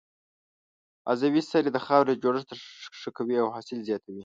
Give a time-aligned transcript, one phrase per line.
[1.09, 2.49] عضوي سرې د خاورې جوړښت
[2.99, 4.19] ښه کوي او حاصل زیاتوي.